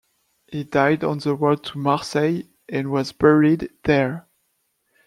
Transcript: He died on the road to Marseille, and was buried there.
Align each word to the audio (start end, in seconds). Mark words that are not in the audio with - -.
He 0.47 0.63
died 0.63 1.03
on 1.03 1.19
the 1.19 1.35
road 1.35 1.63
to 1.65 1.77
Marseille, 1.77 2.41
and 2.67 2.89
was 2.89 3.11
buried 3.11 3.69
there. 3.83 4.25